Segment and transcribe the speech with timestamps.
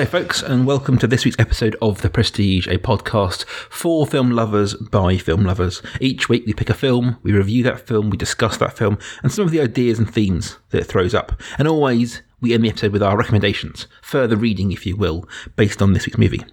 [0.00, 4.30] Hello, folks, and welcome to this week's episode of The Prestige, a podcast for film
[4.30, 5.82] lovers by film lovers.
[6.00, 9.30] Each week we pick a film, we review that film, we discuss that film, and
[9.30, 11.38] some of the ideas and themes that it throws up.
[11.58, 15.82] And always we end the episode with our recommendations, further reading, if you will, based
[15.82, 16.46] on this week's movie.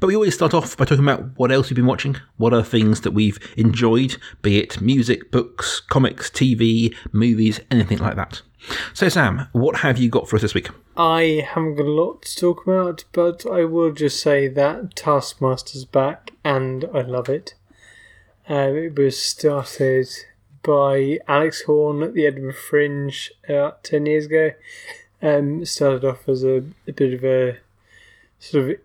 [0.00, 2.62] But we always start off by talking about what else we've been watching, what are
[2.62, 8.42] things that we've enjoyed, be it music, books, comics, TV, movies, anything like that.
[8.94, 10.68] So, Sam, what have you got for us this week?
[10.96, 15.84] I haven't got a lot to talk about, but I will just say that Taskmaster's
[15.84, 17.54] back and I love it.
[18.48, 20.08] Um, it was started
[20.62, 24.52] by Alex Horne at the Edinburgh Fringe uh, 10 years ago.
[25.20, 27.58] Um, started off as a, a bit of a
[28.38, 28.76] sort of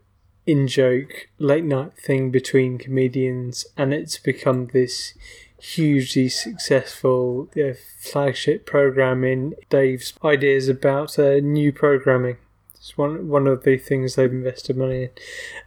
[0.47, 5.13] in joke late night thing between comedians, and it's become this
[5.59, 12.37] hugely successful uh, flagship program in Dave's ideas about uh, new programming.
[12.73, 15.09] It's one one of the things they've invested money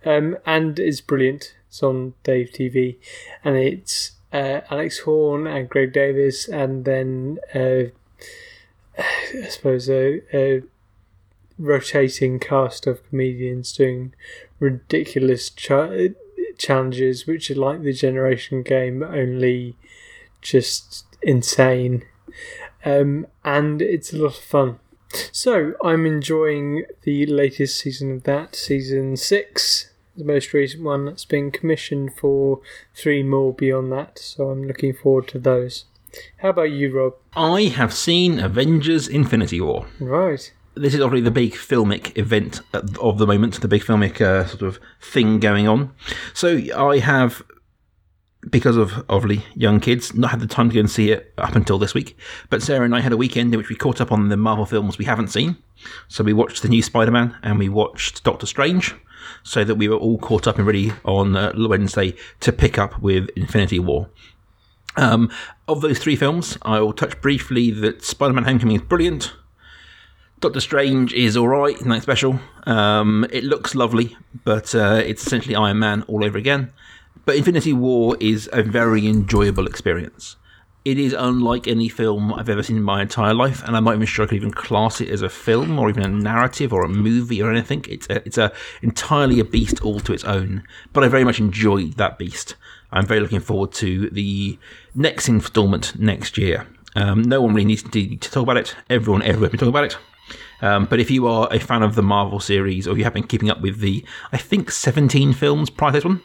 [0.05, 1.55] in, um, and it's brilliant.
[1.69, 2.97] It's on Dave TV,
[3.45, 7.91] and it's uh, Alex Horne and Greg Davies, and then uh,
[8.99, 10.63] I suppose a, a
[11.59, 14.15] rotating cast of comedians doing
[14.61, 16.15] ridiculous ch-
[16.59, 19.77] challenges, which are like the Generation Game, only
[20.41, 22.05] just insane.
[22.85, 24.79] Um, and it's a lot of fun.
[25.33, 31.25] So I'm enjoying the latest season of that, season six, the most recent one that's
[31.25, 32.61] been commissioned for
[32.95, 34.19] three more beyond that.
[34.19, 35.87] So I'm looking forward to those.
[36.39, 37.15] How about you, Rob?
[37.35, 39.87] I have seen Avengers Infinity War.
[39.99, 40.53] Right.
[40.75, 44.63] This is obviously the big filmic event of the moment, the big filmic uh, sort
[44.63, 45.93] of thing going on.
[46.33, 47.43] So I have
[48.49, 51.55] because of obviously young kids, not had the time to go and see it up
[51.55, 52.17] until this week.
[52.49, 54.65] But Sarah and I had a weekend in which we caught up on the Marvel
[54.65, 55.57] films we haven't seen.
[56.09, 58.95] So we watched the new Spider Man and we watched Doctor Strange,
[59.43, 63.01] so that we were all caught up and ready on uh, Wednesday to pick up
[63.01, 64.09] with Infinity War.
[64.97, 65.31] Um,
[65.69, 69.33] of those three films, I will touch briefly that Spider Man Homecoming is brilliant.
[70.41, 72.41] Doctor Strange is alright, nothing special.
[72.65, 76.73] Um, it looks lovely, but uh, it's essentially Iron Man all over again.
[77.27, 80.37] But Infinity War is a very enjoyable experience.
[80.83, 83.97] It is unlike any film I've ever seen in my entire life, and I'm not
[83.97, 86.85] even sure I could even class it as a film or even a narrative or
[86.85, 87.85] a movie or anything.
[87.87, 88.51] It's a, it's a
[88.81, 90.63] entirely a beast all to its own.
[90.95, 92.57] But I very much enjoyed that beast.
[92.91, 94.59] I'm very looking forward to the
[94.95, 96.67] next instalment next year.
[96.97, 98.75] Um, no one really needs to, to, talk about it.
[98.89, 99.99] Everyone everywhere been talking about it.
[100.63, 103.27] Um, but if you are a fan of the Marvel series or you have been
[103.27, 106.23] keeping up with the, I think, 17 films prior to this one,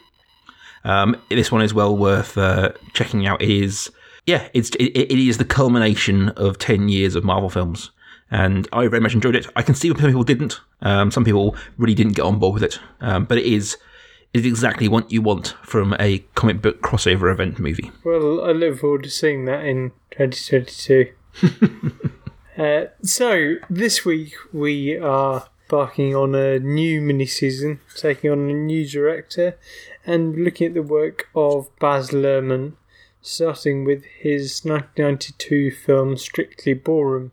[0.86, 3.42] um, this one is well worth uh, checking out.
[3.42, 3.90] It is,
[4.24, 7.90] yeah, it's it, it is the culmination of ten years of Marvel films,
[8.30, 9.48] and I very much enjoyed it.
[9.56, 10.60] I can see why some people didn't.
[10.82, 13.76] Um, some people really didn't get on board with it, um, but it is
[14.32, 17.90] is exactly what you want from a comic book crossover event movie.
[18.04, 21.12] Well, I look forward to seeing that in 2022.
[22.58, 28.54] uh, so this week we are embarking on a new mini season, taking on a
[28.54, 29.58] new director,
[30.06, 32.74] and looking at the work of Baz Luhrmann,
[33.20, 37.32] starting with his 1992 film Strictly Ballroom.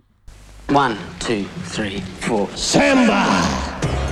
[0.69, 2.49] One, two, three, four.
[2.49, 3.23] Samba!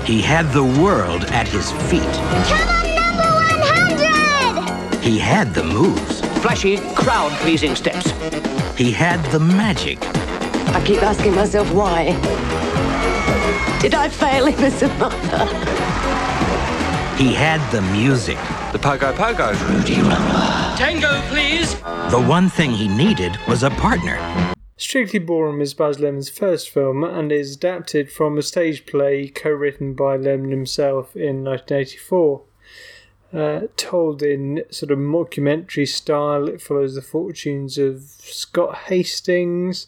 [0.05, 2.01] He had the world at his feet.
[2.01, 4.99] Come on, number 100!
[5.03, 6.21] He had the moves.
[6.41, 8.11] Flashy, crowd pleasing steps.
[8.77, 9.99] He had the magic.
[10.73, 12.13] I keep asking myself why.
[13.81, 15.45] Did I fail him as a mother?
[17.17, 18.37] He had the music.
[18.71, 19.51] The Pogo Pogo.
[19.69, 20.77] Rudy Rambler.
[20.77, 21.75] Tango, please.
[22.09, 24.17] The one thing he needed was a partner.
[24.77, 29.93] Strictly Ballroom is Baz Luhrmann's first film and is adapted from a stage play co-written
[29.93, 32.41] by Luhrmann himself in 1984.
[33.33, 39.87] Uh, told in sort of mockumentary style, it follows the fortunes of Scott Hastings,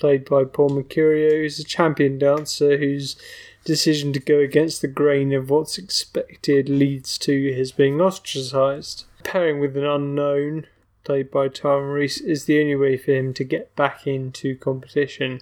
[0.00, 3.16] played by Paul Mercurio, who's a champion dancer whose
[3.64, 9.04] decision to go against the grain of what's expected leads to his being ostracized.
[9.22, 10.66] Pairing with an unknown,
[11.04, 15.40] played by Tara Morice, is the only way for him to get back into competition,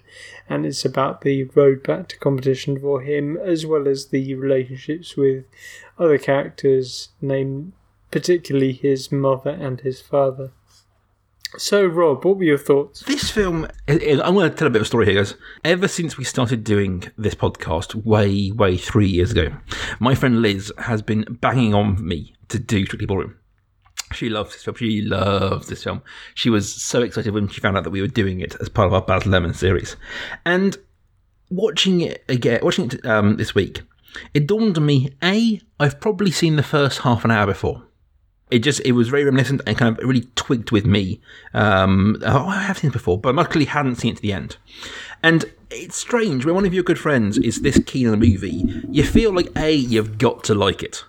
[0.49, 5.17] and it's about the road back to competition for him, as well as the relationships
[5.17, 5.45] with
[5.99, 7.73] other characters, named
[8.11, 10.51] particularly his mother and his father.
[11.57, 13.01] So, Rob, what were your thoughts?
[13.01, 13.99] This film, I'm
[14.35, 15.35] going to tell a bit of a story here, guys.
[15.65, 19.57] Ever since we started doing this podcast, way, way three years ago,
[19.99, 23.37] my friend Liz has been banging on me to do Strictly Ballroom.
[24.13, 24.77] She loves this film.
[24.77, 26.03] She loves this film.
[26.35, 28.87] She was so excited when she found out that we were doing it as part
[28.87, 29.97] of our Baz Luhrmann series.
[30.45, 30.77] And
[31.51, 33.83] watching it again, watching it um, this week,
[34.35, 37.88] it dawned on me: a, I've probably seen the first half an hour before.
[38.51, 41.21] It just it was very reminiscent and kind of really twigged with me.
[41.53, 44.57] Um, oh, I have seen it before, but luckily hadn't seen it to the end.
[45.23, 48.65] And it's strange when one of your good friends is this keen on a movie.
[48.91, 51.05] You feel like a you've got to like it.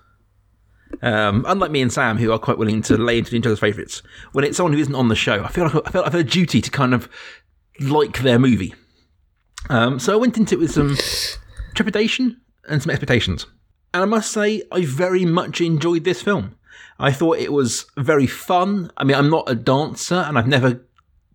[1.02, 4.02] Um, unlike me and Sam, who are quite willing to lay into each other's favourites,
[4.34, 6.24] when it's someone who isn't on the show, I feel like I feel I've a
[6.24, 7.08] duty to kind of
[7.80, 8.74] like their movie.
[9.70, 10.98] Um, so I went into it with some
[11.76, 13.46] trepidation and some expectations,
[13.94, 16.56] and I must say I very much enjoyed this film.
[17.00, 18.92] I thought it was very fun.
[18.98, 20.82] I mean, I'm not a dancer, and I've never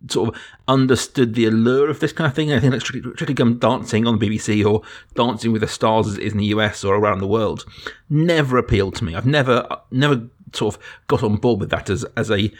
[0.09, 2.51] sort of understood the allure of this kind of thing.
[2.51, 4.81] I think like Strictly, Come Dancing on the BBC or
[5.15, 7.65] Dancing with the Stars as it is in the US or around the world
[8.09, 9.15] never appealed to me.
[9.15, 12.51] I've never never sort of got on board with that as as a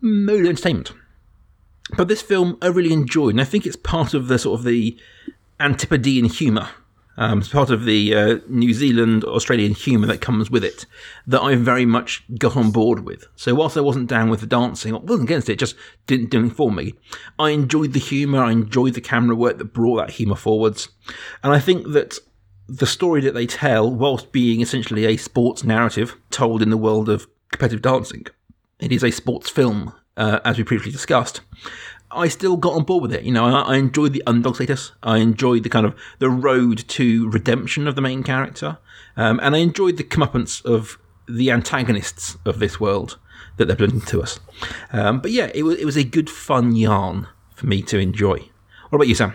[0.00, 0.92] mode of entertainment.
[1.96, 4.64] But this film I really enjoyed, and I think it's part of the sort of
[4.64, 4.96] the
[5.60, 6.68] Antipodean humour.
[7.18, 10.86] Um, it's part of the uh, New Zealand Australian humour that comes with it
[11.26, 13.26] that I very much got on board with.
[13.34, 15.74] So whilst I wasn't down with the dancing, I wasn't against it, it just
[16.06, 16.94] didn't do anything for me.
[17.36, 20.90] I enjoyed the humour, I enjoyed the camera work that brought that humour forwards,
[21.42, 22.18] and I think that
[22.68, 27.08] the story that they tell, whilst being essentially a sports narrative told in the world
[27.08, 28.26] of competitive dancing,
[28.78, 31.40] it is a sports film, uh, as we previously discussed.
[32.10, 33.24] I still got on board with it.
[33.24, 34.92] You know, I, I enjoyed the underdog status.
[35.02, 38.78] I enjoyed the kind of the road to redemption of the main character,
[39.16, 43.18] um, and I enjoyed the comeuppance of the antagonists of this world
[43.56, 44.40] that they're presenting to us.
[44.92, 48.48] Um, but yeah, it was it was a good fun yarn for me to enjoy.
[48.88, 49.34] What about you, Sam?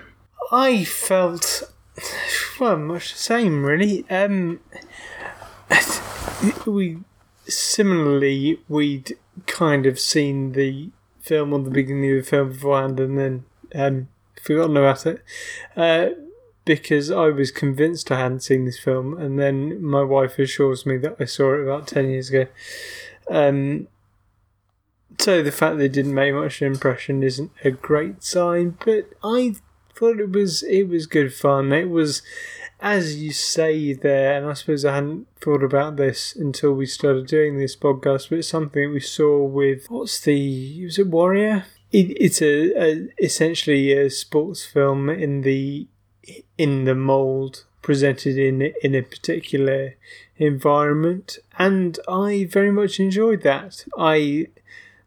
[0.52, 1.64] I felt
[2.60, 4.06] well much the same really.
[4.10, 4.60] Um,
[6.66, 7.00] we
[7.46, 10.90] similarly we'd kind of seen the
[11.24, 14.10] film on the beginning of the film beforehand and then um,
[14.42, 15.24] forgotten about it
[15.76, 16.10] uh,
[16.66, 20.98] because I was convinced I hadn't seen this film, and then my wife assures me
[20.98, 22.48] that I saw it about ten years ago.
[23.30, 23.88] Um,
[25.20, 29.56] so the fact they didn't make much impression isn't a great sign, but I
[29.96, 31.72] thought it was it was good fun.
[31.74, 32.22] It was,
[32.84, 37.28] as you say there, and I suppose I hadn't thought about this until we started
[37.28, 41.66] doing this podcast, but it's something we saw with what's the was it Warrior?
[41.94, 45.88] It, it's a, a essentially a sports film in the
[46.58, 49.96] in the mold presented in in a particular
[50.36, 53.86] environment, and I very much enjoyed that.
[53.98, 54.48] I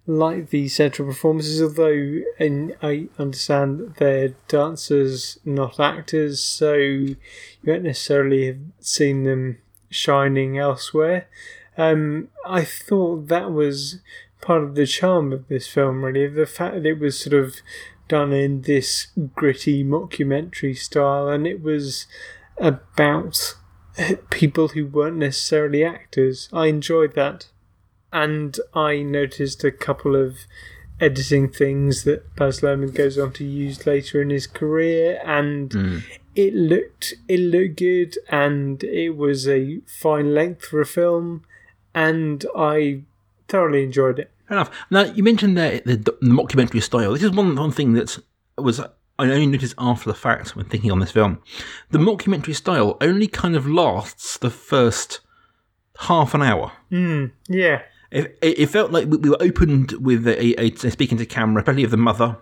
[0.07, 7.17] like the central performances, although and I understand that they're dancers, not actors, so you
[7.65, 9.59] won't necessarily have seen them
[9.91, 11.29] shining elsewhere.
[11.77, 14.01] Um, I thought that was
[14.41, 17.57] part of the charm of this film, really, the fact that it was sort of
[18.09, 22.07] done in this gritty mockumentary style, and it was
[22.59, 23.57] about
[24.31, 26.49] people who weren't necessarily actors.
[26.53, 27.49] I enjoyed that
[28.13, 30.39] and I noticed a couple of
[31.01, 35.99] editing things that Baz Luhrmann goes on to use later in his career, and hmm.
[36.35, 41.45] it looked it looked good, and it was a fine length for a film,
[41.95, 43.03] and I
[43.49, 44.31] thoroughly enjoyed it.
[44.49, 44.71] Fair enough.
[44.91, 47.13] Now you mentioned there the, the mockumentary style.
[47.13, 48.19] This is one one thing that
[48.57, 48.81] was
[49.19, 51.41] I only noticed after the fact when thinking on this film.
[51.91, 55.21] The mockumentary style only kind of lasts the first
[56.01, 56.73] half an hour.
[56.91, 57.83] Hmm, yeah,
[58.17, 61.63] It, it felt like we we were opened with a, a, a speaking to camera,
[61.63, 62.39] probably of the mother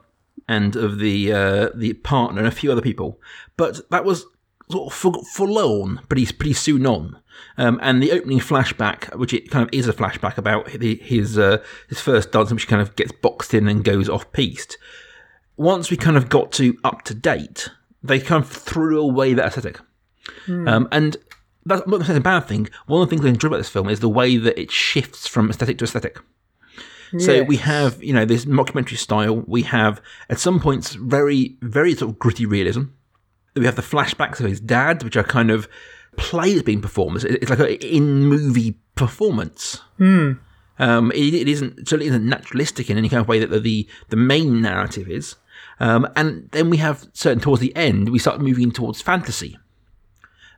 [0.46, 3.20] and of the uh, the partner and a few other people,
[3.56, 4.26] but that was
[4.70, 7.18] sort of for, forlorn pretty pretty soon on.
[7.58, 11.36] Um, and the opening flashback, which it kind of is a flashback about the, his
[11.36, 14.78] uh, his first dance, which kind of gets boxed in and goes off piste.
[15.56, 17.70] Once we kind of got to up to date,
[18.02, 19.80] they kind of threw away that aesthetic.
[20.68, 21.16] Um, and
[21.66, 22.68] that's not necessarily a bad thing.
[22.86, 25.26] One of the things I enjoy about this film is the way that it shifts
[25.26, 26.18] from aesthetic to aesthetic.
[27.20, 29.36] So we have, you know, this mockumentary style.
[29.46, 32.84] We have, at some points, very, very sort of gritty realism.
[33.54, 35.68] We have the flashbacks of his dad, which are kind of
[36.16, 37.24] plays being performed.
[37.24, 39.80] It's- like an in-movie performance.
[40.80, 43.88] Um, it, it isn't certainly isn't naturalistic in any kind of way that the the,
[44.08, 45.36] the main narrative is.
[45.78, 49.56] Um, and then we have certain towards the end, we start moving towards fantasy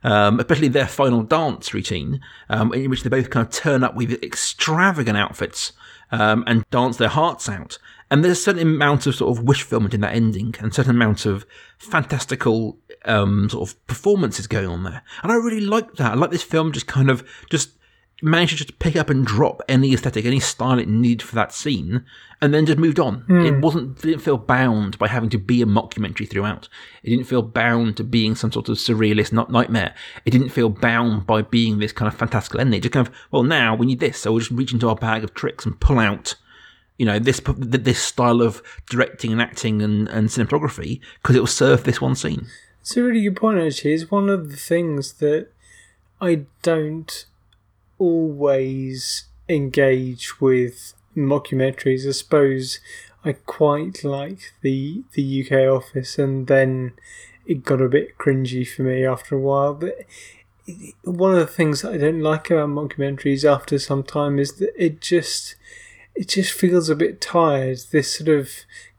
[0.03, 3.95] um, especially their final dance routine, um, in which they both kind of turn up
[3.95, 5.73] with extravagant outfits
[6.11, 7.77] um, and dance their hearts out.
[8.09, 10.73] And there's a certain amount of sort of wish fulfillment in that ending, and a
[10.73, 11.45] certain amount of
[11.77, 15.03] fantastical um, sort of performances going on there.
[15.23, 16.13] And I really like that.
[16.13, 17.71] I like this film just kind of just
[18.21, 21.53] managed to just pick up and drop any aesthetic, any style it needed for that
[21.53, 22.03] scene,
[22.41, 23.21] and then just moved on.
[23.21, 23.45] Hmm.
[23.45, 26.67] It wasn't didn't feel bound by having to be a mockumentary throughout.
[27.03, 29.93] It didn't feel bound to being some sort of surrealist not nightmare.
[30.25, 32.79] It didn't feel bound by being this kind of fantastical ending.
[32.79, 34.95] It just kind of well, now we need this, so we'll just reach into our
[34.95, 36.35] bag of tricks and pull out.
[36.97, 41.47] You know this this style of directing and acting and, and cinematography because it will
[41.47, 42.47] serve this one scene.
[42.81, 43.93] It's a really good point, actually.
[43.93, 45.49] It's one of the things that
[46.21, 47.25] I don't
[47.97, 52.07] always engage with mockumentaries.
[52.07, 52.79] I suppose
[53.23, 56.93] I quite like the the UK Office, and then
[57.45, 59.73] it got a bit cringy for me after a while.
[59.73, 59.97] But
[61.03, 64.71] one of the things that I don't like about mockumentaries after some time is that
[64.81, 65.55] it just
[66.15, 67.79] it just feels a bit tired.
[67.91, 68.49] This sort of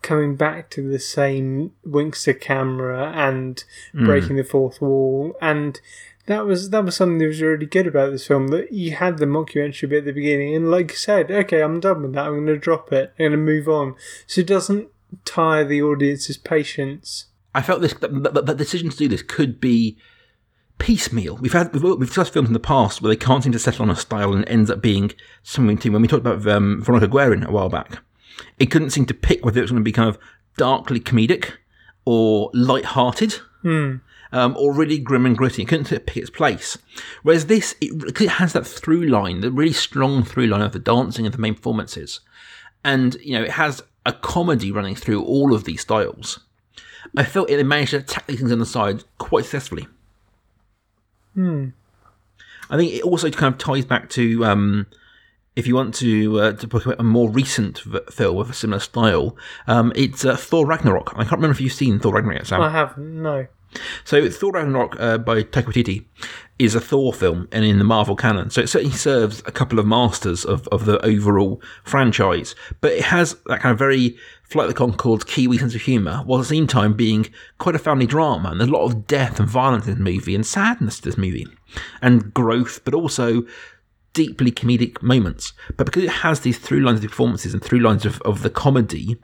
[0.02, 3.62] coming back to the same winks to camera and
[3.92, 4.06] hmm.
[4.06, 5.80] breaking the fourth wall, and
[6.28, 8.48] that was that was something that was really good about this film.
[8.48, 11.80] That you had the mockumentary bit at the beginning, and like you said, okay, I'm
[11.80, 12.26] done with that.
[12.26, 13.12] I'm going to drop it.
[13.18, 13.96] I'm going to move on.
[14.26, 14.88] So it doesn't
[15.24, 17.26] tire the audience's patience.
[17.54, 19.98] I felt this that, that, that decision to do this could be
[20.78, 21.36] piecemeal.
[21.38, 23.82] We've had we've, we've discussed films in the past where they can't seem to settle
[23.82, 26.82] on a style and it ends up being something to when we talked about um,
[26.82, 27.98] Veronica Guerin a while back.
[28.58, 30.18] It couldn't seem to pick whether it was going to be kind of
[30.56, 31.52] darkly comedic
[32.04, 33.40] or light-hearted.
[34.30, 35.62] Um, or really grim and gritty.
[35.62, 36.76] It couldn't pick its place.
[37.22, 40.78] Whereas this, it, it has that through line, the really strong through line of the
[40.78, 42.20] dancing and the main performances.
[42.84, 46.40] And, you know, it has a comedy running through all of these styles.
[47.16, 49.88] I felt it managed to tack these things on the side quite successfully.
[51.34, 51.68] Hmm.
[52.70, 54.86] I think it also kind of ties back to um,
[55.56, 58.80] if you want to uh, to book a more recent v- film with a similar
[58.80, 59.36] style.
[59.66, 61.12] Um, it's uh, Thor Ragnarok.
[61.14, 62.60] I can't remember if you've seen Thor Ragnarok, Sam.
[62.60, 63.22] I haven't.
[63.22, 63.46] No.
[64.04, 66.04] So Thor Ragnarok uh, by Taika Waititi
[66.58, 68.50] is a Thor film and in the Marvel canon.
[68.50, 72.54] So it certainly serves a couple of masters of, of the overall franchise.
[72.80, 76.22] But it has that kind of very Flight of the Conchords Kiwi sense of humour,
[76.24, 77.26] while at the same time being
[77.58, 78.50] quite a family drama.
[78.50, 81.18] And there's a lot of death and violence in this movie and sadness to this
[81.18, 81.46] movie.
[82.00, 83.42] And growth, but also
[84.14, 85.52] deeply comedic moments.
[85.76, 88.50] But because it has these through lines of performances and through lines of, of the
[88.50, 89.18] comedy,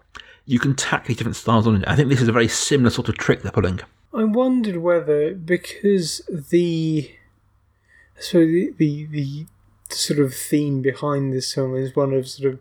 [0.45, 1.89] you can tack these different styles on it.
[1.89, 3.81] I think this is a very similar sort of trick they're pulling.
[4.15, 7.11] I wondered whether because the
[8.19, 9.47] so the, the the
[9.89, 12.61] sort of theme behind this film is one of sort of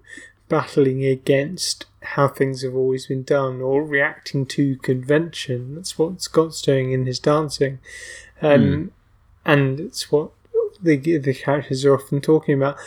[0.50, 5.76] battling against how things have always been done or reacting to convention.
[5.76, 7.80] That's what Scott's doing in his dancing,
[8.42, 8.92] um,
[9.46, 10.32] and it's what
[10.82, 12.78] the the characters are often talking about.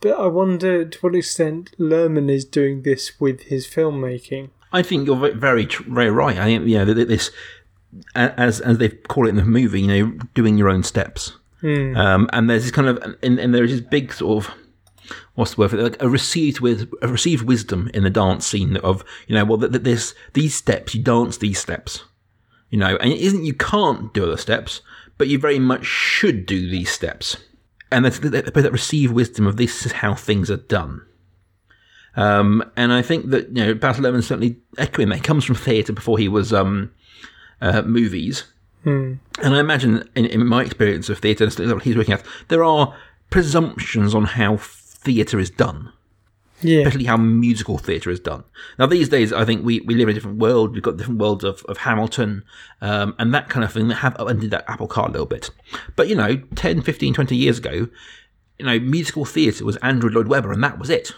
[0.00, 4.50] But I wonder to what extent Luhrmann is doing this with his filmmaking.
[4.72, 6.36] I think you're very, very right.
[6.36, 7.30] I think you know this,
[8.14, 11.32] as as they call it in the movie, you know, doing your own steps.
[11.96, 14.54] Um, and there's this kind of, and, and there's this big sort of,
[15.34, 15.82] what's the word for it?
[15.82, 19.58] Like a received with a received wisdom in the dance scene of, you know, well,
[19.58, 22.04] th- th- this these steps, you dance these steps,
[22.70, 24.82] you know, and it isn't you can't do other steps,
[25.16, 27.36] but you very much should do these steps.
[27.90, 31.02] And there's th- th- that received wisdom of this is how things are done.
[32.14, 35.16] Um, and I think that you know Baz Luhrmann's certainly echoing that.
[35.16, 36.92] He comes from theatre before he was um,
[37.60, 38.44] uh, movies,
[39.42, 42.94] and I imagine in, in my experience of theatre that he's working at, there are
[43.30, 45.92] presumptions on how theatre is done,
[46.62, 48.44] Yeah, especially how musical theatre is done.
[48.78, 50.72] Now these days, I think we, we live in a different world.
[50.72, 52.44] We've got different worlds of, of Hamilton
[52.80, 55.50] um, and that kind of thing that have upended that apple cart a little bit.
[55.96, 57.88] But you know, 10, 15, 20 years ago,
[58.58, 61.12] you know, musical theatre was Andrew Lloyd Webber, and that was it.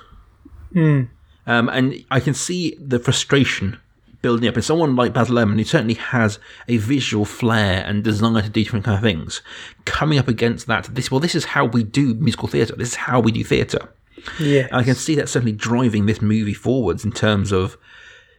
[1.47, 3.79] Um, and I can see the frustration
[4.23, 4.55] building up.
[4.55, 8.63] And someone like Baz Luhrmann, who certainly has a visual flair and desire to do
[8.65, 9.43] different kind of things,
[9.85, 12.77] coming up against that, this well, this is how we do musical theatre.
[12.77, 13.93] This is how we do theatre.
[14.39, 14.69] yeah.
[14.73, 17.77] I can see that certainly driving this movie forwards in terms of,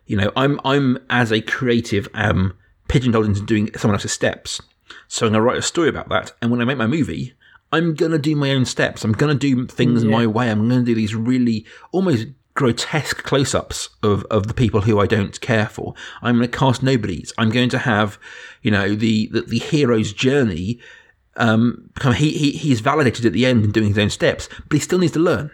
[0.06, 2.54] you know, I'm I'm as a creative um
[2.88, 4.62] pigeonholed into doing someone else's steps.
[5.08, 6.34] So I'm gonna write a story about that.
[6.42, 7.34] And when I make my movie,
[7.72, 9.04] I'm gonna do my own steps.
[9.04, 10.52] I'm gonna do things my way.
[10.52, 15.40] I'm gonna do these really almost grotesque close-ups of, of the people who I don't
[15.42, 15.94] care for.
[16.22, 17.34] I'm going to cast nobodies.
[17.38, 18.18] I'm going to have,
[18.62, 20.80] you know, the the, the hero's journey.
[21.38, 24.74] Um, of he, he he's validated at the end in doing his own steps, but
[24.74, 25.50] he still needs to learn.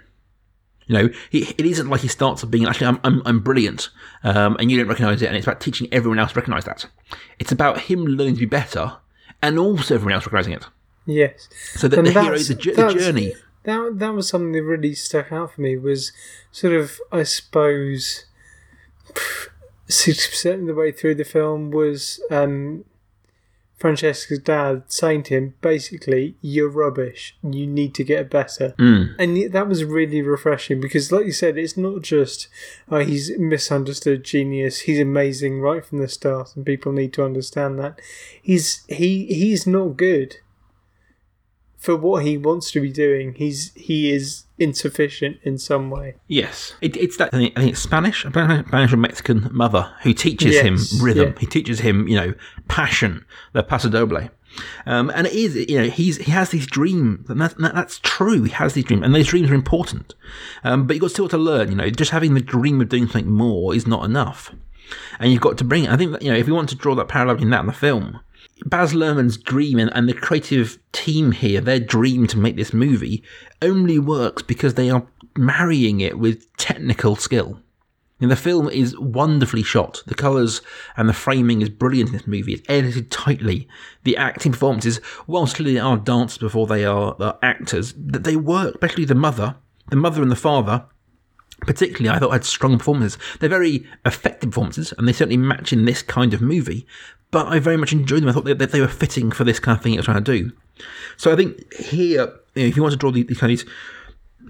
[0.88, 3.90] You know, he, it isn't like he starts off being actually I'm I'm, I'm brilliant,
[4.24, 6.86] um, and you don't recognise it, and it's about teaching everyone else to recognise that.
[7.40, 8.98] It's about him learning to be better,
[9.44, 10.66] and also everyone else recognising it.
[11.06, 11.48] Yes.
[11.76, 13.34] So that And the hero, that's- the, ju- that's- journey.
[13.68, 16.14] That that was something that really stuck out for me was
[16.54, 18.24] sort of I suppose
[19.90, 22.86] sixty percent of the way through the film was um,
[23.78, 27.36] Francesca's dad saying to him, basically, you're rubbish.
[27.44, 28.74] You need to get better.
[28.80, 29.16] Mm.
[29.20, 32.48] And that was really refreshing because, like you said, it's not just
[32.90, 34.80] oh, he's misunderstood genius.
[34.80, 38.00] He's amazing right from the start, and people need to understand that.
[38.42, 40.38] He's he he's not good
[41.78, 43.34] for what he wants to be doing.
[43.36, 46.16] He's he is insufficient in some way.
[46.28, 47.34] Yes, it, it's that.
[47.34, 51.30] I think, I think it's Spanish, Spanish or Mexican mother who teaches Yes, him rhythm.
[51.34, 51.40] yeah.
[51.40, 52.34] He teaches him, you know,
[52.68, 54.30] passion, the paso doble.
[54.88, 58.00] Um, and it is, you know, he's he has these dreams, and, that, that, that's
[58.00, 58.44] true.
[58.44, 60.16] He has these dreams, and those dreams are important.
[60.64, 61.70] Um, but you've got still to learn.
[61.70, 64.56] You know, just having the dream of doing something more is not enough,
[65.20, 65.84] and you've got to bring.
[65.84, 65.92] it.
[65.92, 67.70] I think that you know, if you want to draw that parallel between that and
[67.70, 68.20] the film,
[68.66, 73.24] Baz Luhrmann's dream and, and the creative team here, their dream to make this movie,
[73.62, 77.62] only works because they are marrying it with technical skill.
[78.20, 80.02] And the film is wonderfully shot.
[80.08, 80.62] The colours
[80.96, 82.54] and the framing is brilliant in this movie.
[82.54, 83.68] It's edited tightly.
[84.06, 88.36] The acting performances, whilst clearly they are dancers before they are, are actors, that they
[88.36, 89.56] work, especially the mother,
[89.90, 90.86] the mother and the father,
[91.62, 93.20] particularly I thought had strong performances.
[93.40, 96.88] They're very effective performances, and they certainly match in this kind of movie.
[97.32, 98.30] But I very much enjoyed them.
[98.30, 100.24] I thought that that they were fitting for this kind of thing it was trying
[100.24, 100.52] to do.
[101.18, 103.60] So I think here, you know, if you want to draw these, these kind of
[103.60, 103.74] these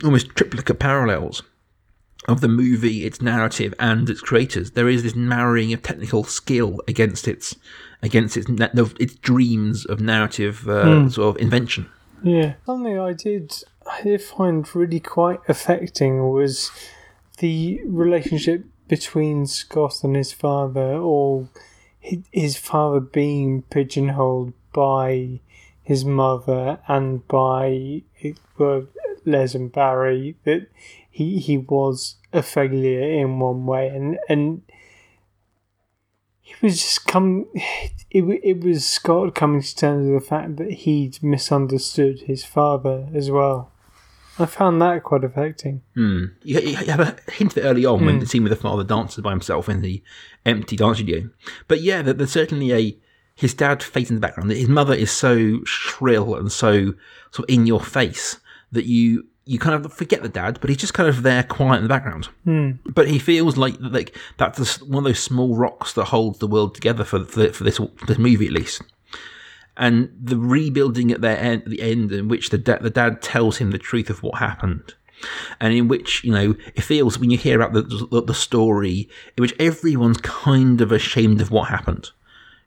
[0.04, 1.42] almost triplicate parallels
[2.28, 6.82] of the movie, its narrative, and its creators, there is this marrying of technical skill
[6.88, 7.56] against its
[8.04, 8.48] against its
[9.00, 11.90] its dreams of narrative uh, sort of invention.
[12.24, 12.56] Yeah.
[12.66, 13.54] Something I did
[13.90, 16.72] I did find really quite affecting was
[17.40, 21.67] the relationship between Scott and his father, or hi-
[22.32, 25.40] his father being pigeonholed by
[25.84, 28.02] his mother and by
[28.58, 28.88] well,
[29.26, 30.68] Les and Barry that
[31.10, 34.62] he he was a failure in one way, and and
[36.42, 37.46] he was just come.
[38.10, 43.10] It, it was Scott coming to terms with the fact that he'd misunderstood his father
[43.14, 43.74] as well.
[44.40, 45.82] I found that quite affecting.
[45.96, 46.26] Hmm.
[46.44, 48.20] You, you have a hint of it early on when hmm.
[48.22, 50.04] the scene with the father dances by himself in the
[50.46, 51.30] empty dance studio.
[51.68, 52.98] But yeah, there- there's certainly a
[53.36, 54.50] his dad fades in the background.
[54.50, 56.94] His mother is so shrill and so
[57.30, 58.40] sort of in your face
[58.72, 61.78] that you you kind of forget the dad, but he's just kind of there, quiet
[61.78, 62.26] in the background.
[62.44, 62.72] Hmm.
[62.86, 66.76] But he feels like like that's one of those small rocks that holds the world
[66.76, 68.82] together for for, for this this movie at least.
[69.78, 73.58] And the rebuilding at their end, the end, in which the da- the dad tells
[73.58, 74.96] him the truth of what happened,
[75.60, 79.08] and in which you know it feels when you hear about the the, the story
[79.38, 82.10] in which everyone's kind of ashamed of what happened.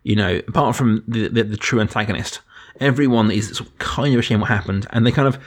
[0.04, 2.40] You know, apart from the the, the true antagonist,
[2.78, 5.38] everyone is of kind of ashamed what happened, and they kind of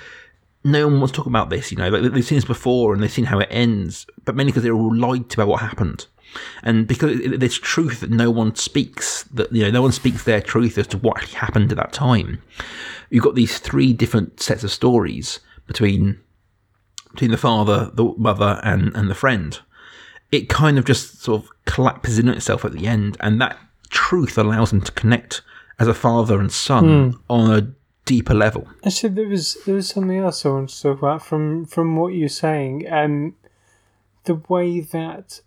[0.66, 1.72] no one wants to talk about this.
[1.72, 4.52] You know, like they've seen this before and they've seen how it ends, but mainly
[4.52, 6.08] because they're all lied to about what happened.
[6.64, 10.42] And because there's truth that no one speaks, that you know, no one speaks their
[10.42, 12.42] truth as to what actually happened at that time.
[13.10, 16.20] You've got these three different sets of stories between
[17.12, 19.60] between the father, the mother, and and the friend.
[20.32, 23.58] It kind of just sort of collapses in itself at the end, and that
[23.90, 25.42] truth allows them to connect
[25.80, 27.74] as a father and son on a
[28.06, 28.68] deeper level.
[28.84, 32.14] Actually, there was there was something else I wanted to talk about from from what
[32.14, 32.92] you're saying.
[32.92, 33.36] Um,
[34.26, 35.42] the way that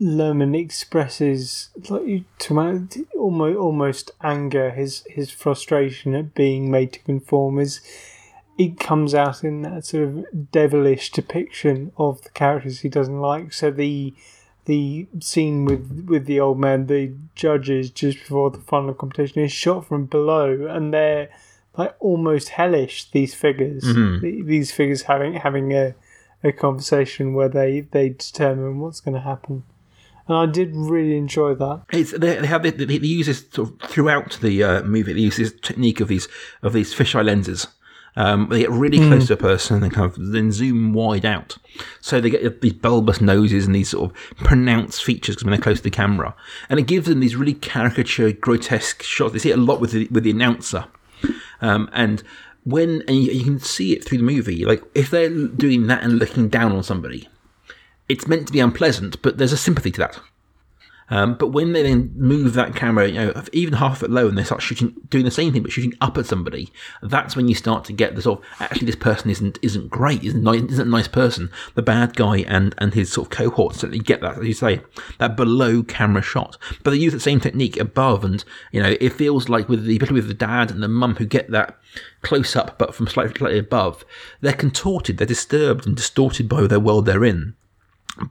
[0.00, 7.58] Luhrmann expresses like talk almost almost anger, his his frustration at being made to conform
[7.58, 7.80] is
[8.56, 13.52] it comes out in that sort of devilish depiction of the characters he doesn't like.
[13.52, 14.14] So the
[14.66, 19.52] the scene with with the old man, the judges just before the final competition is
[19.52, 21.28] shot from below, and they're
[21.76, 23.10] like almost hellish.
[23.10, 24.20] These figures, mm-hmm.
[24.20, 25.94] The- these figures having having a
[26.44, 29.64] a conversation where they they determine what's going to happen,
[30.28, 31.84] and I did really enjoy that.
[31.90, 35.14] It's they, have they, they use this sort of throughout the uh, movie.
[35.14, 36.28] They use this technique of these
[36.62, 37.66] of these fisheye lenses.
[38.16, 41.24] Um, they get really close to a person and then kind of then zoom wide
[41.24, 41.56] out,
[42.00, 45.60] so they get these bulbous noses and these sort of pronounced features because when they're
[45.60, 46.34] close to the camera,
[46.68, 49.34] and it gives them these really caricatured, grotesque shots.
[49.34, 50.86] They see it a lot with the, with the announcer,
[51.60, 52.24] um, and
[52.64, 54.64] when and you, you can see it through the movie.
[54.64, 57.28] Like if they're doing that and looking down on somebody,
[58.08, 60.20] it's meant to be unpleasant, but there's a sympathy to that.
[61.10, 64.36] Um, but when they then move that camera, you know, even half foot low, and
[64.36, 66.70] they start shooting, doing the same thing but shooting up at somebody,
[67.02, 70.22] that's when you start to get the sort of actually this person isn't isn't great,
[70.22, 71.50] isn't isn't a nice person.
[71.74, 74.82] The bad guy and and his sort of cohorts certainly get that, as you say,
[75.18, 76.58] that below camera shot.
[76.84, 79.98] But they use the same technique above, and you know, it feels like with the
[79.98, 81.78] particularly with the dad and the mum who get that
[82.20, 84.04] close up, but from slightly, slightly above,
[84.42, 87.54] they're contorted, they're disturbed and distorted by the world they're in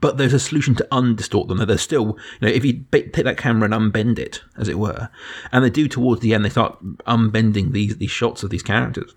[0.00, 1.58] but there's a solution to undistort them.
[1.58, 4.78] That they're still, you know, if you take that camera and unbend it, as it
[4.78, 5.08] were,
[5.52, 9.14] and they do towards the end, they start unbending these these shots of these characters.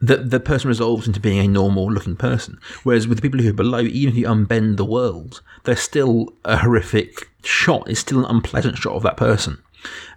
[0.00, 2.58] The the person resolves into being a normal looking person.
[2.82, 6.32] Whereas with the people who are below, even if you unbend the world, they're still
[6.44, 7.88] a horrific shot.
[7.88, 9.62] It's still an unpleasant shot of that person.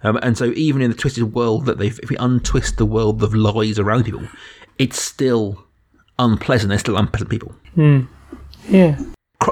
[0.02, 3.22] Um, and so even in the twisted world that they've, if we untwist the world
[3.22, 4.28] of lies around people,
[4.78, 5.64] it's still
[6.18, 6.68] unpleasant.
[6.68, 7.54] They're still unpleasant people.
[8.68, 8.96] Yeah.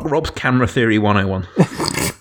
[0.02, 1.46] Rob's camera theory 101.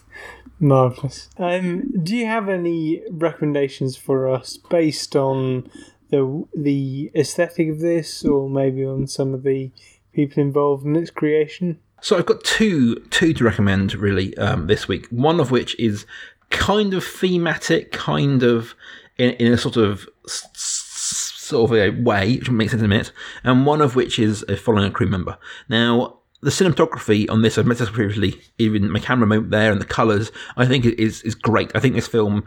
[0.59, 1.29] Marvelous.
[1.37, 5.69] Um, do you have any recommendations for us based on
[6.09, 9.71] the the aesthetic of this, or maybe on some of the
[10.13, 11.79] people involved in its creation?
[12.01, 15.07] So I've got two two to recommend really um, this week.
[15.07, 16.05] One of which is
[16.49, 18.75] kind of thematic, kind of
[19.17, 23.11] in, in a sort of sort of a way, which makes sense in a minute,
[23.43, 25.37] and one of which is a following a crew member.
[25.67, 26.19] Now.
[26.43, 30.29] The cinematography on this, I've mentioned previously, even my camera moment there and the colours,
[30.57, 31.71] I think is is great.
[31.73, 32.43] I think this film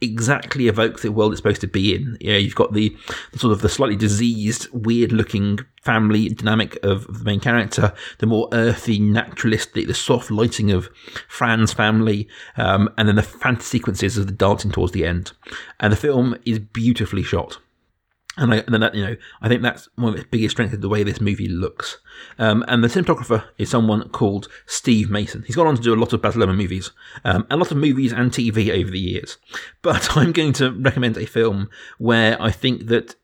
[0.00, 2.16] exactly evokes the world it's supposed to be in.
[2.20, 2.96] Yeah, you've got the,
[3.32, 8.48] the sort of the slightly diseased, weird-looking family dynamic of the main character, the more
[8.52, 10.88] earthy, naturalistic, the soft lighting of
[11.28, 15.32] Fran's family, um, and then the fantasy sequences of the dancing towards the end.
[15.80, 17.58] And the film is beautifully shot.
[18.38, 20.80] And, I, and that, you know, I think that's one of its biggest strengths of
[20.80, 21.98] the way this movie looks.
[22.38, 25.42] Um, and the cinematographer is someone called Steve Mason.
[25.44, 26.92] He's gone on to do a lot of Baz Luhrmann movies,
[27.24, 29.38] um, a lot of movies and TV over the years.
[29.82, 33.16] But I'm going to recommend a film where I think that,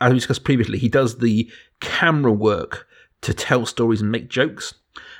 [0.00, 2.88] as we discussed previously, he does the camera work
[3.22, 4.74] to tell stories and make jokes.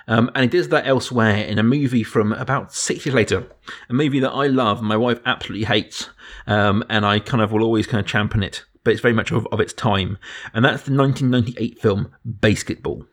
[0.08, 3.46] Um, and he does that elsewhere in a movie from about six years later,
[3.88, 6.10] a movie that I love, my wife absolutely hates,
[6.46, 9.30] um, and I kind of will always kind of champion it, but it's very much
[9.30, 10.18] of, of its time.
[10.54, 13.06] And that's the 1998 film BASEketball.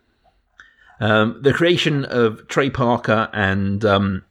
[0.99, 4.23] Um, the creation of Trey Parker and um,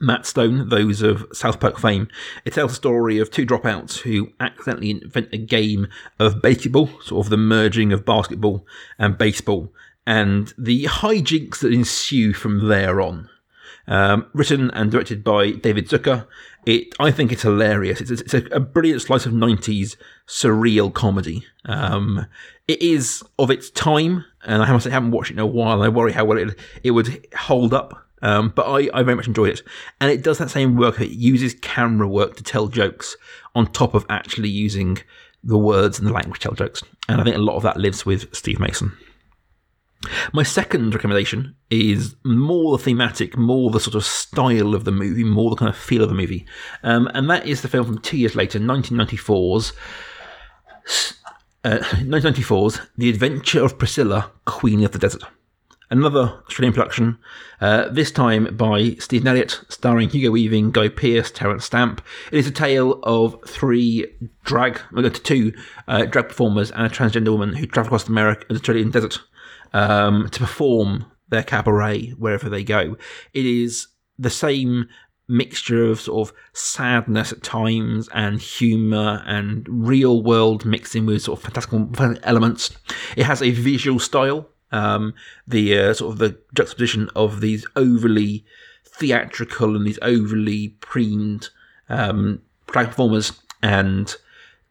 [0.00, 2.08] Matt Stone, those of South Park fame,
[2.44, 7.26] it tells the story of two dropouts who accidentally invent a game of basketball, sort
[7.26, 8.66] of the merging of basketball
[8.98, 9.72] and baseball,
[10.06, 13.30] and the hijinks that ensue from there on.
[13.86, 16.26] Um, written and directed by David Zucker,
[16.64, 18.00] it I think it's hilarious.
[18.00, 21.44] It's, it's a, brilliant slice of '90s surreal comedy.
[21.66, 22.26] Um,
[22.66, 25.82] it is of its time, and I haven't, I haven't watched it in a while.
[25.82, 28.00] I worry how well it it would hold up.
[28.22, 29.62] Um, but I, I very much enjoyed it,
[30.00, 30.98] and it does that same work.
[30.98, 33.18] It uses camera work to tell jokes
[33.54, 34.98] on top of actually using
[35.42, 36.82] the words and the language to tell jokes.
[37.06, 38.96] And I think a lot of that lives with Steve Mason.
[40.32, 45.24] My second recommendation is more the thematic, more the sort of style of the movie,
[45.24, 46.46] more the kind of feel of the movie.
[46.82, 49.72] Um, and that is the film from two years later, 1994's.
[51.64, 55.22] Uh, 1994's The Adventure of Priscilla, Queen of the Desert.
[55.90, 57.18] Another Australian production,
[57.60, 62.02] uh, this time by Stephen Elliott, starring Hugo Weaving, Guy Pearce, Terence Stamp.
[62.32, 64.06] It is a tale of three
[64.44, 65.52] drag, well, two
[65.86, 69.20] uh, drag performers and a transgender woman who travel across America, the Australian desert
[69.74, 72.96] um, to perform their cabaret wherever they go.
[73.34, 74.88] It is the same
[75.26, 81.38] mixture of sort of sadness at times and humour and real world mixing with sort
[81.38, 81.90] of fantastical
[82.22, 82.76] elements.
[83.16, 84.48] It has a visual style.
[84.70, 85.14] Um,
[85.46, 88.44] the uh, sort of the juxtaposition of these overly
[88.84, 91.50] theatrical and these overly preened
[91.88, 93.32] um, performers
[93.62, 94.16] and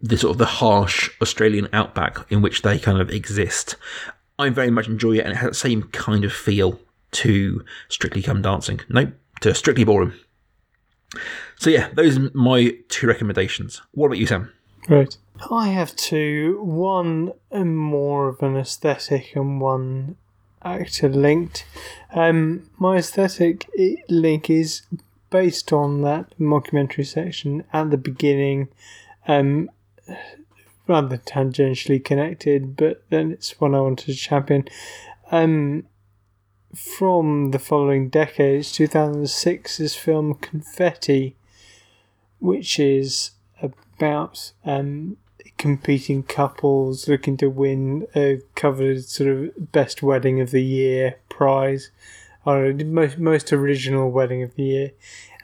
[0.02, 3.78] the sort of the harsh Australian outback in which they kind of exist.
[4.40, 6.80] I very much enjoy it, and it has the same kind of feel
[7.12, 8.82] to Strictly Come Dancing.
[8.90, 10.14] Nope, to Strictly Ballroom.
[11.58, 13.82] So yeah, those are my two recommendations.
[13.92, 14.52] What about you, Sam?
[14.90, 15.16] Right.
[15.52, 16.60] I have two.
[16.62, 20.16] One uh, more of an aesthetic and one
[20.64, 21.66] actor linked.
[22.14, 23.70] Um, my aesthetic
[24.10, 24.84] link is
[25.30, 28.70] based on that mockumentary section at the beginning,
[29.28, 29.70] um,
[30.88, 34.68] rather tangentially connected, but then it's one I wanted to champion.
[35.32, 35.86] Um,
[36.76, 41.36] from the following decades, 2006's film Confetti,
[42.40, 45.18] which is about um,
[45.58, 51.92] competing couples looking to win a coveted sort of best wedding of the year prize,
[52.46, 54.92] or most most original wedding of the year,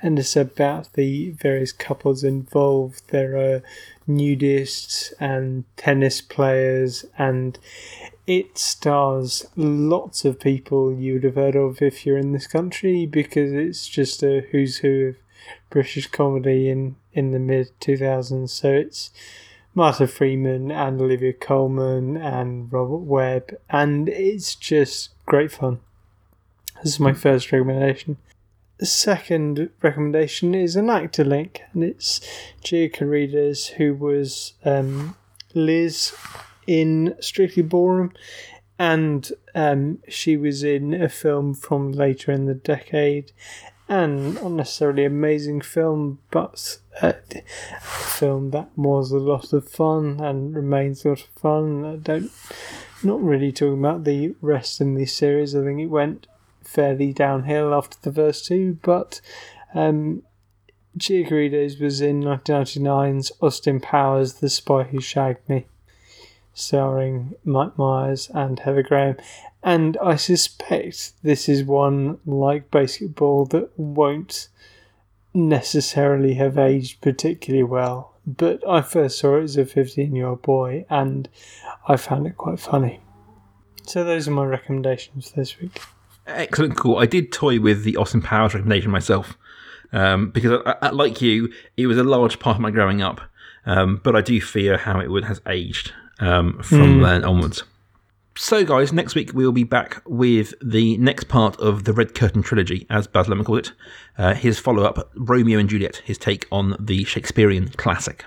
[0.02, 3.02] and it's about the various couples involved.
[3.10, 3.64] There are
[4.08, 7.60] nudists and tennis players, and
[8.26, 13.06] it stars lots of people you would have heard of if you're in this country
[13.06, 15.16] because it's just a who's who of
[15.70, 18.50] British comedy in, in the mid 2000s.
[18.50, 19.12] So it's
[19.76, 25.80] Martin Freeman and Olivia Colman and Robert Webb, and it's just great fun.
[26.84, 28.18] This is my first recommendation.
[28.80, 32.22] The second recommendation is an actor link, and it's
[32.64, 35.18] Gia Carides, who was um,
[35.54, 36.16] Liz
[36.66, 38.14] in Strictly Ballroom,
[38.78, 43.34] and um, she was in a film from later in the decade,
[43.90, 47.16] and not necessarily amazing film, but a
[47.82, 51.84] film that was a lot of fun and remains a lot of fun.
[51.84, 52.32] I don't,
[53.04, 55.54] not really talking about the rest in the series.
[55.54, 56.28] I think it went
[56.70, 59.22] fairly downhill after the first two, but
[59.74, 60.24] um,
[60.94, 65.66] was in 1999's Austin Powers, The Spy Who Shagged Me,
[66.54, 69.18] starring Mike Myers and Heather Graham.
[69.64, 74.50] And I suspect this is one like BASEketball that won't
[75.34, 78.14] necessarily have aged particularly well.
[78.26, 81.28] But I first saw it as a 15 year old boy and
[81.88, 83.02] I found it quite funny.
[83.86, 85.82] So those are my recommendations for this week.
[86.30, 86.98] Excellent, cool.
[86.98, 89.38] I did toy with the Austin Powers recommendation myself
[89.92, 93.22] um, because, I, I, like you, it was a large part of my growing up.
[93.66, 97.64] Um, but I do fear how it would has aged um, from then onwards.
[98.38, 102.42] So, guys, next week we'll be back with the next part of the Red Curtain
[102.42, 103.74] trilogy, as Baz Luhrmann called it.
[104.18, 108.26] Uh, his follow up, Romeo and Juliet, his take on the Shakespearean classic.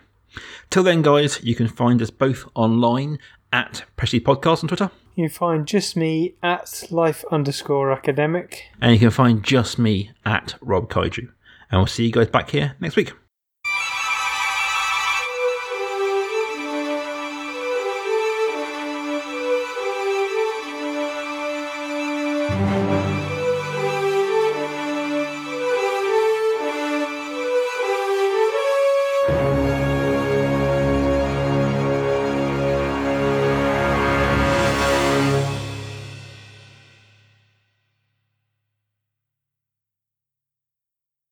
[0.69, 3.19] Till then, guys, you can find us both online
[3.53, 4.91] at Prestige Podcast on Twitter.
[5.15, 8.65] You find just me at life underscore academic.
[8.81, 11.29] And you can find just me at Rob Kaiju.
[11.71, 13.13] And we'll see you guys back here next week.